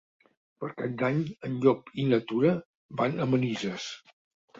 [0.61, 2.53] Per Cap d'Any en Llop i na Tura
[3.03, 3.87] van a Manises.